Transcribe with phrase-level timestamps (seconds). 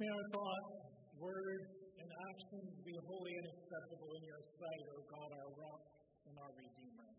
[0.00, 0.72] May our thoughts,
[1.20, 5.82] words, and actions be holy and acceptable in your sight, O God, our rock
[6.24, 7.10] and our Redeemer.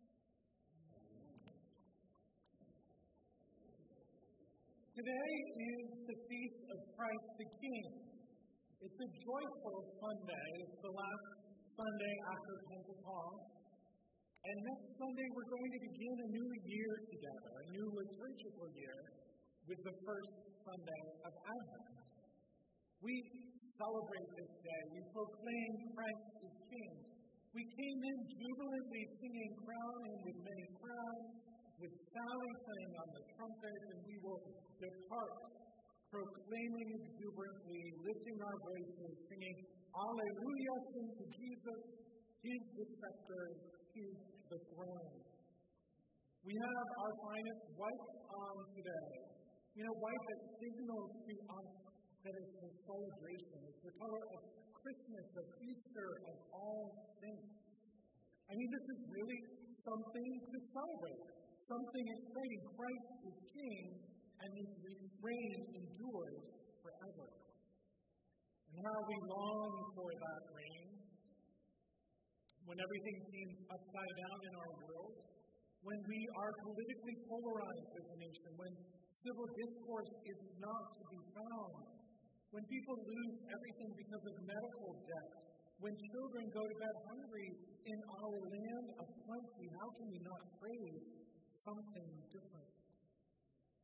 [4.98, 5.30] Today
[5.62, 7.86] is the feast of Christ the King.
[8.82, 10.50] It's a joyful Sunday.
[10.66, 11.28] It's the last
[11.62, 13.52] Sunday after Pentecost.
[14.42, 19.00] And next Sunday, we're going to begin a new year together, a new liturgical year,
[19.70, 20.34] with the first
[20.66, 22.01] Sunday of Advent.
[23.02, 23.18] We
[23.82, 24.82] celebrate this day.
[24.94, 26.94] We proclaim Christ is King.
[27.50, 31.36] We came in jubilantly singing, crowning with many crowns,
[31.82, 34.42] with Sally playing on the trumpet, and we will
[34.78, 35.42] depart
[36.14, 39.58] proclaiming exuberantly, lifting our voices, singing,
[39.98, 41.82] Alleluia, sing to Jesus,
[42.46, 43.44] He's the scepter,
[43.98, 45.18] He's the throne.
[46.46, 49.10] We have our finest white on today.
[49.74, 51.91] You know, white that signals to us
[52.24, 53.58] that it's a celebration.
[53.66, 54.42] It's the color of
[54.78, 57.98] Christmas, of Easter, of all saints.
[58.50, 59.42] I mean, this is really
[59.82, 61.26] something to celebrate,
[61.58, 62.62] something exciting.
[62.78, 63.86] Christ is King,
[64.42, 64.72] and His
[65.22, 66.50] reign endures
[66.82, 67.28] forever.
[68.70, 70.90] And how we long for that reign
[72.66, 75.14] when everything seems upside down in our world,
[75.82, 78.74] when we are politically polarized as a nation, when
[79.26, 82.01] civil discourse is not to be found,
[82.62, 85.34] when people lose everything because of medical debt,
[85.82, 87.50] when children go to bed hungry
[87.90, 91.02] in our land of plenty, how can we not crave
[91.66, 92.70] something different?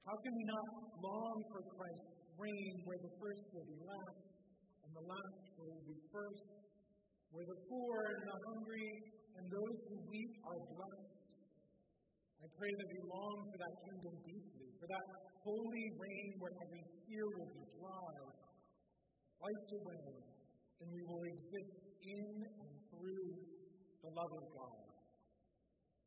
[0.05, 0.69] How can we not
[1.01, 4.21] long for Christ's reign where the first will be last
[4.85, 6.45] and the last will be first,
[7.33, 8.93] where the poor and the hungry
[9.41, 11.17] and those who weep are blessed?
[12.45, 15.05] I pray that we long for that kingdom deeply, for that
[15.41, 18.37] holy reign where every tear will be dried
[19.41, 20.05] wiped away,
[20.81, 23.27] and we will exist in and through
[24.01, 24.87] the love of God.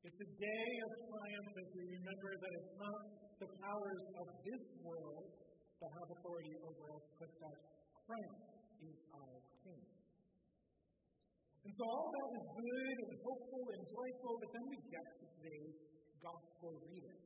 [0.01, 3.01] It's a day of triumph as we remember that it's not
[3.37, 5.29] the powers of this world
[5.81, 7.57] that have authority over us, but that
[8.09, 8.51] Christ
[8.81, 9.85] is our King.
[11.65, 15.25] And so all that is good and hopeful and joyful, but then we get to
[15.29, 15.77] today's
[16.25, 17.21] gospel reading.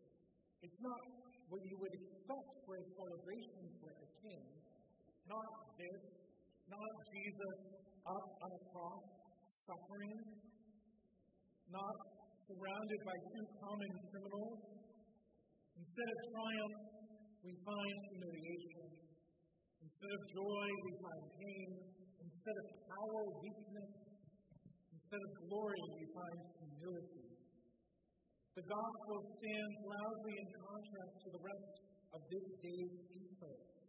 [0.66, 1.00] It's not
[1.46, 4.44] what you would expect for a celebration for a king,
[5.28, 5.48] not
[5.78, 6.04] this,
[6.68, 7.58] not Jesus
[8.04, 9.04] up on a cross
[9.64, 10.16] suffering,
[11.72, 11.96] not
[12.44, 14.62] surrounded by two common criminals.
[15.80, 16.78] Instead of triumph,
[17.40, 18.84] we find humiliation.
[19.80, 21.68] Instead of joy, we find pain.
[22.24, 23.92] Instead of power, weakness.
[24.92, 27.26] Instead of glory, we find humility.
[28.54, 31.72] The gospel stands loudly in contrast to the rest
[32.14, 33.83] of this day's ethos.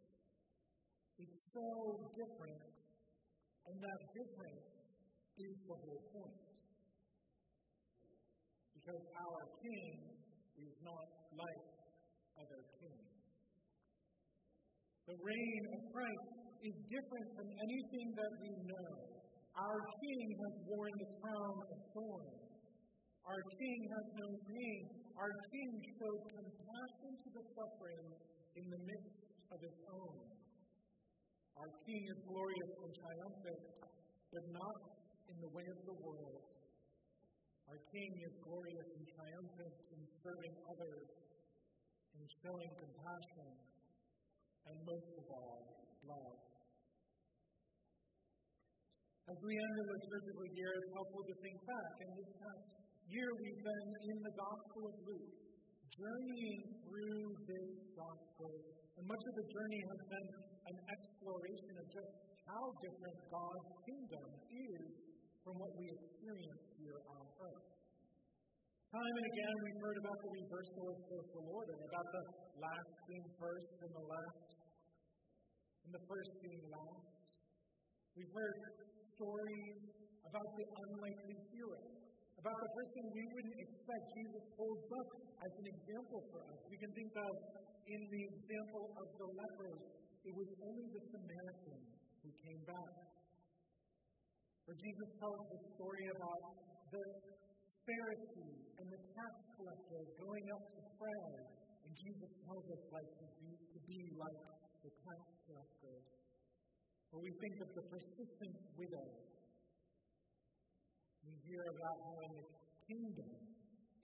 [1.18, 1.70] It's so
[2.12, 2.76] different,
[3.68, 4.76] and that difference
[5.40, 6.44] is the whole point.
[8.76, 9.96] Because our King
[10.60, 11.66] is not like
[12.36, 13.16] other kings.
[15.08, 16.28] The reign of Christ
[16.68, 18.92] is different from anything that we know.
[19.56, 22.66] Our King has worn the crown of thorns.
[23.24, 24.84] Our King has no pain.
[25.16, 28.06] Our King showed compassion to the suffering
[28.60, 30.45] in the midst of his own.
[31.56, 33.64] Our King is glorious and triumphant,
[34.28, 34.82] but not
[35.32, 36.44] in the way of the world.
[37.72, 41.10] Our King is glorious and triumphant in serving others,
[42.20, 43.50] in showing compassion,
[44.68, 45.60] and most of all,
[46.04, 46.38] love.
[49.26, 51.94] As we end the liturgical year, it's helpful to think back.
[52.04, 52.66] In this past
[53.10, 55.34] year, we've been in the Gospel of Luke,
[55.94, 58.52] journeying through this Gospel.
[58.96, 60.28] And much of the journey has been
[60.72, 62.12] an exploration of just
[62.48, 64.94] how different God's kingdom is
[65.44, 67.70] from what we experience here on earth.
[68.86, 72.24] Time and again, we've heard about the reversal of social order, about the
[72.62, 74.48] last being first and the last,
[75.84, 77.14] and the first being last.
[78.16, 78.58] We've heard
[79.20, 79.84] stories
[80.24, 81.82] about the unlikely hero,
[82.40, 85.10] about the person we wouldn't expect Jesus holds up
[85.44, 86.60] as an example for us.
[86.70, 87.34] We can think of
[87.86, 89.86] in the example of the lepers
[90.26, 91.82] it was only the Samaritan
[92.26, 92.94] who came back.
[94.66, 96.42] Or Jesus tells the story about
[96.90, 97.06] the
[97.86, 101.26] Pharisee and the tax collector going up to pray.
[101.86, 104.42] And Jesus tells us like to be, to be like
[104.82, 105.98] the tax collector.
[107.14, 109.06] Or we think of the persistent widow.
[111.26, 112.46] We hear about how in the
[112.86, 113.32] kingdom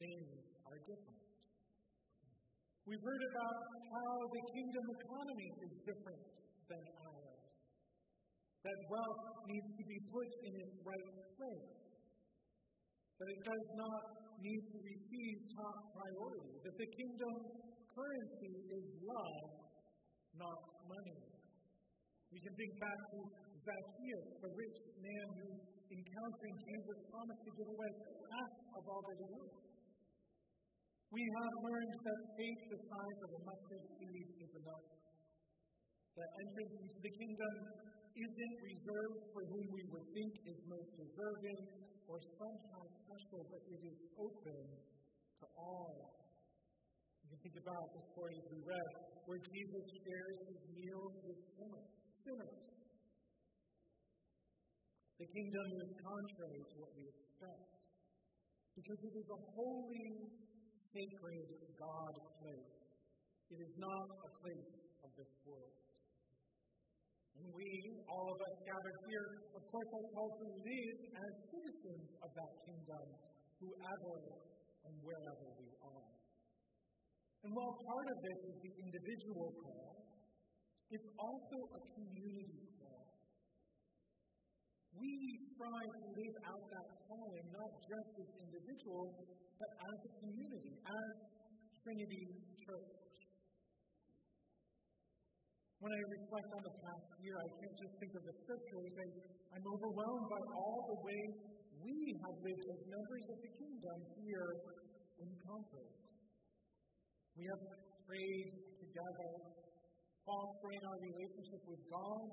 [0.01, 1.21] things are different.
[2.89, 3.57] We've heard about
[3.93, 6.25] how the kingdom economy is different
[6.67, 7.51] than ours.
[8.63, 11.97] that wealth needs to be put in its right place,
[13.17, 14.01] that it does not
[14.37, 17.51] need to receive top priority, that the kingdom's
[17.89, 19.49] currency is love,
[20.37, 21.21] not money.
[22.29, 23.17] We can think back to
[23.65, 25.49] Zacchaeus, the rich man who,
[25.91, 27.91] encountering Jesus, promised to give away
[28.31, 29.71] half of all that he owned.
[31.11, 34.87] We have learned that faith the size of a mustard seed is enough.
[36.15, 37.53] That entrance into the kingdom
[38.15, 41.59] isn't reserved for whom we would think is most deserving
[42.07, 44.63] or somehow special, but it is open
[45.39, 46.15] to all.
[47.23, 48.91] You can think about the stories we read
[49.27, 51.91] where Jesus shares his meals with sinners.
[55.21, 57.77] The kingdom is contrary to what we expect
[58.73, 60.09] because it is a holy,
[60.73, 61.45] sacred
[61.77, 62.81] God place.
[63.53, 64.73] It is not a place
[65.05, 65.77] of this world.
[67.37, 67.69] And we,
[68.09, 72.53] all of us gathered here, of course, are called to live as citizens of that
[72.65, 73.05] kingdom,
[73.61, 74.17] whoever
[74.89, 76.13] and wherever we are.
[77.45, 80.01] And while part of this is the individual call,
[80.89, 82.80] it's also a community.
[84.97, 85.11] We
[85.55, 89.15] strive to live out that calling not just as individuals,
[89.59, 91.15] but as a community, as
[91.83, 92.25] Trinity
[92.59, 93.01] Church.
[95.81, 98.93] When I reflect on the past year, I can't just think of the scriptures.
[99.49, 101.33] I'm overwhelmed by all the ways
[101.81, 104.49] we have lived as members of the kingdom here
[105.25, 105.93] in Concord.
[107.33, 107.63] We have
[108.05, 109.31] prayed together,
[110.21, 112.29] fostering our relationship with God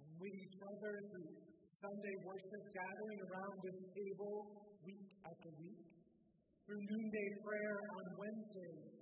[0.00, 1.47] and with each other through
[1.78, 4.34] Sunday worship, gathering around this table
[4.82, 5.86] week after week,
[6.66, 8.98] through noonday prayer on Wednesdays,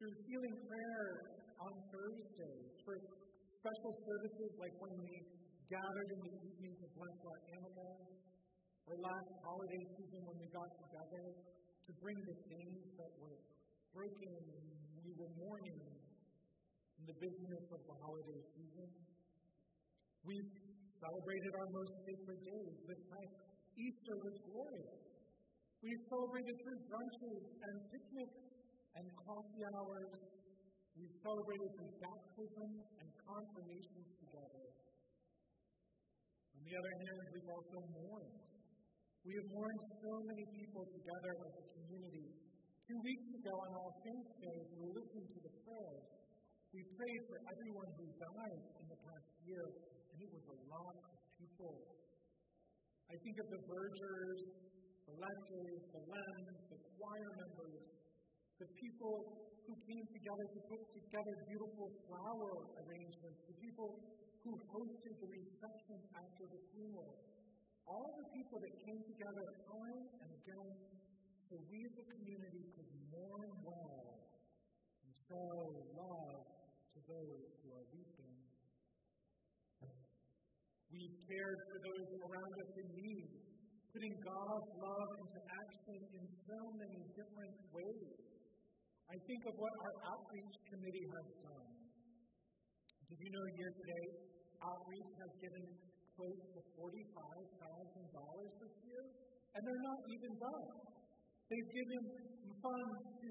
[0.00, 1.04] through healing prayer
[1.60, 2.96] on Thursdays, for
[3.44, 5.12] special services like when we
[5.68, 8.08] gathered in the evening to bless our animals,
[8.88, 13.36] or last holiday season when we got together to bring the things that were
[13.92, 14.64] broken and
[15.04, 15.80] we were mourning
[16.96, 18.88] in the business of the holiday season.
[20.24, 20.63] We've
[21.00, 22.76] celebrated our most sacred days.
[22.86, 23.34] This past
[23.74, 25.04] Easter was glorious.
[25.82, 28.44] We've celebrated through brunches and picnics
[28.96, 30.20] and coffee hours.
[30.94, 34.64] We've celebrated through baptisms and confirmations together.
[36.54, 38.38] On the other hand, we've also mourned.
[39.26, 42.28] We have mourned so many people together as a community
[42.84, 46.12] Two weeks ago on All Saints' Day, we listened to the prayers.
[46.68, 49.64] We prayed for everyone who died in the past year,
[50.14, 51.74] and it was a lot of people.
[53.10, 54.42] I think of the vergers,
[55.10, 57.90] the lectors, the LEMs, the choir members,
[58.62, 59.14] the people
[59.66, 62.52] who came together to put together beautiful flower
[62.86, 63.90] arrangements, the people
[64.46, 67.42] who hosted the receptions after the funerals.
[67.90, 70.70] All the people that came together time and again
[71.44, 74.16] so we as a community could mourn well
[75.04, 75.52] and show
[75.92, 76.40] love
[76.94, 78.23] to those who are weeping.
[80.94, 83.26] We've cared for those around us in need,
[83.90, 88.42] putting God's love into action in so many different ways.
[89.10, 91.70] I think of what our outreach committee has done.
[93.10, 94.06] Did you know here today,
[94.62, 95.66] outreach has given
[96.14, 97.02] close to $45,000
[98.62, 99.02] this year?
[99.58, 100.66] And they're not even done.
[101.50, 102.02] They've given
[102.62, 103.30] funds to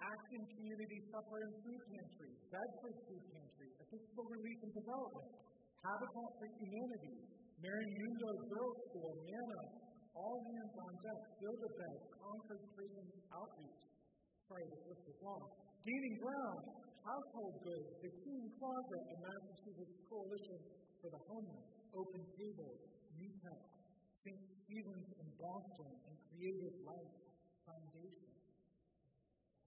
[0.00, 5.51] Acton Community Supper and Food Pantry, Bedford Food Pantry, Episcopal Relief and Development,
[5.82, 7.18] Habitat for Humanity,
[7.58, 9.62] Marimundo Girls School, MANA,
[10.14, 13.02] All Hands on Deck, Build a Bed, Concord Prison
[13.34, 13.82] Outreach.
[14.46, 15.42] Sorry, this list is long.
[15.82, 16.62] Gaining Ground,
[17.02, 20.58] Household Goods, the Teen Closet, and Massachusetts Coalition
[21.02, 22.78] for the Homeless, Open Table,
[23.18, 23.60] UTEP,
[24.22, 24.42] St.
[24.62, 27.14] Stephen's in Boston, and Creative Life
[27.66, 28.41] foundation.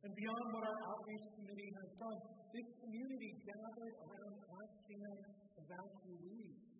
[0.05, 2.19] And beyond what our outreach committee has done,
[2.53, 5.17] this community gathered around Afghan
[5.65, 6.77] evacuees,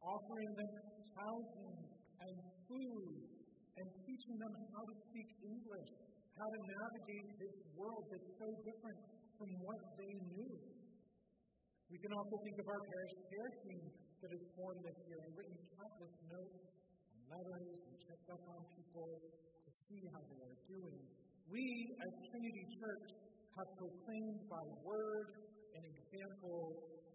[0.00, 0.72] offering them
[1.12, 1.76] housing
[2.24, 3.28] and food
[3.76, 5.92] and teaching them how to speak English,
[6.40, 9.00] how to navigate this world that's so different
[9.36, 10.56] from what they knew.
[11.92, 13.84] We can also think of our parish care team
[14.24, 16.80] that has formed this year and written countless notes
[17.12, 21.21] and letters and checked up on people to see how they are doing.
[21.50, 21.64] We,
[21.98, 23.08] as Trinity Church,
[23.56, 25.28] have proclaimed by word
[25.76, 26.60] and example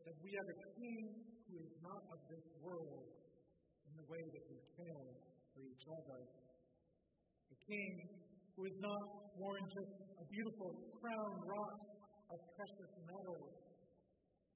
[0.05, 1.03] that we have a King
[1.50, 3.07] who is not of this world
[3.88, 5.10] in the way that we care
[5.53, 6.19] for each other.
[7.51, 7.93] A King
[8.55, 9.03] who is not
[9.38, 11.84] worn just a beautiful crown wrought
[12.34, 13.53] of precious metals,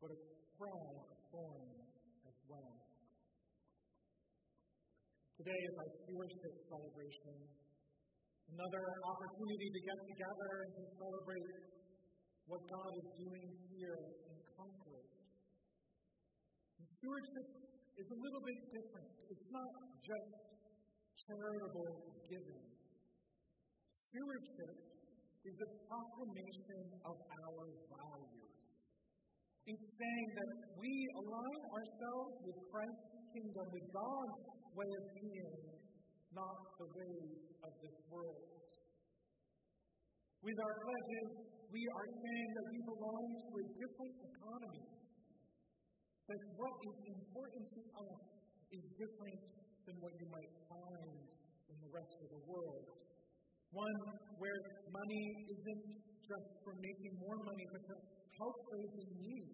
[0.02, 0.20] but a
[0.58, 1.92] crown of thorns
[2.28, 2.74] as well.
[5.38, 7.61] Today is our stewardship celebration.
[8.50, 11.52] Another opportunity to get together and to celebrate
[12.50, 15.08] what God is doing here in Concord.
[16.82, 17.48] And stewardship
[18.02, 19.14] is a little bit different.
[19.30, 19.72] It's not
[20.02, 20.34] just
[21.30, 21.92] charitable
[22.26, 22.66] giving.
[24.10, 24.76] Stewardship
[25.46, 28.52] is a proclamation of our values.
[29.66, 34.40] It's saying that we align ourselves with Christ's kingdom, with God's
[34.74, 35.56] way of being,
[36.32, 38.48] not the ways of this world.
[40.42, 41.30] With our pledges,
[41.70, 44.86] we are saying that we belong to a different economy.
[46.32, 48.22] That what is important to us
[48.72, 49.48] is different
[49.84, 51.28] than what you might find
[51.68, 52.88] in the rest of the world.
[53.76, 54.00] One
[54.40, 55.92] where money isn't
[56.24, 57.96] just for making more money, but to
[58.40, 59.52] help those in need.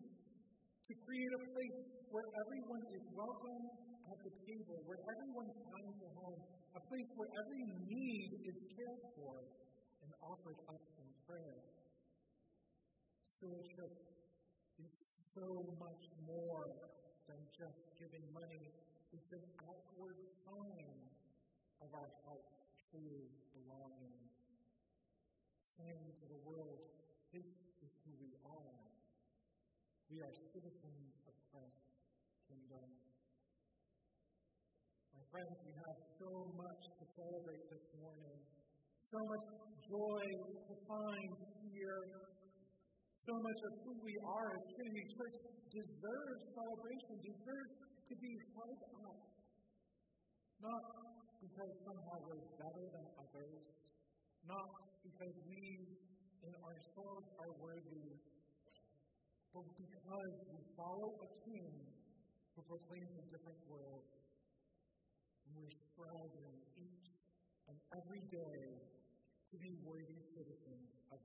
[0.87, 1.79] To create a place
[2.13, 6.39] where everyone is welcome at the table, where everyone finds a home,
[6.75, 9.43] a place where every need is cared for
[10.03, 11.59] and offered up in prayer.
[13.27, 13.91] Stewardship
[14.79, 14.93] is
[15.35, 16.65] so much more
[17.27, 18.71] than just giving money.
[19.13, 20.97] It's an outward sign
[21.83, 24.17] of our heart's true belonging.
[25.59, 26.81] Saying to the world,
[27.33, 28.81] this is who we are.
[30.09, 32.07] We are citizens of Christ's
[32.47, 32.87] kingdom.
[35.17, 38.37] My friends, we have so much to celebrate this morning,
[39.01, 39.45] so much
[39.81, 40.23] joy
[40.61, 41.33] to find
[41.73, 42.05] here.
[43.17, 45.37] So much of who we are as Trinity Church
[45.73, 49.17] deserves celebration, deserves to be held up.
[50.61, 50.85] Not
[51.41, 53.65] because somehow we're better than others,
[54.45, 54.69] not
[55.01, 55.97] because we
[56.45, 58.21] in ourselves are worthy,
[59.49, 61.73] but because we follow a king
[62.53, 64.05] who proclaims a different world.
[65.47, 67.15] And we're striving each
[67.71, 68.83] and every day
[69.47, 71.23] to be worthy citizens of